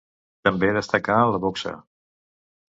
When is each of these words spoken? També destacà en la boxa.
També 0.47 0.69
destacà 0.77 1.19
en 1.27 1.35
la 1.35 1.41
boxa. 1.45 1.75